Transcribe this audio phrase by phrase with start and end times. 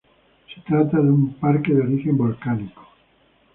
[0.51, 2.87] Se trata de un parque de origen volcánico.